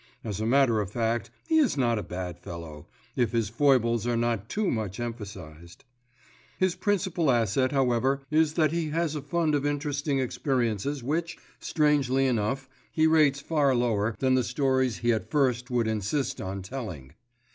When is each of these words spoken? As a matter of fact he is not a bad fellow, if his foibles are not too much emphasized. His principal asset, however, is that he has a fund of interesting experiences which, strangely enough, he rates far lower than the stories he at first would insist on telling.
As 0.23 0.41
a 0.41 0.47
matter 0.47 0.79
of 0.81 0.89
fact 0.89 1.29
he 1.47 1.59
is 1.59 1.77
not 1.77 1.99
a 1.99 2.01
bad 2.01 2.39
fellow, 2.39 2.87
if 3.15 3.33
his 3.33 3.49
foibles 3.49 4.07
are 4.07 4.17
not 4.17 4.49
too 4.49 4.71
much 4.71 4.99
emphasized. 4.99 5.85
His 6.57 6.73
principal 6.73 7.29
asset, 7.29 7.71
however, 7.71 8.23
is 8.31 8.53
that 8.53 8.71
he 8.71 8.89
has 8.89 9.13
a 9.13 9.21
fund 9.21 9.53
of 9.53 9.63
interesting 9.63 10.17
experiences 10.17 11.03
which, 11.03 11.37
strangely 11.59 12.25
enough, 12.25 12.67
he 12.91 13.05
rates 13.05 13.41
far 13.41 13.75
lower 13.75 14.15
than 14.17 14.33
the 14.33 14.43
stories 14.43 14.97
he 14.97 15.13
at 15.13 15.29
first 15.29 15.69
would 15.69 15.87
insist 15.87 16.41
on 16.41 16.63
telling. 16.63 17.13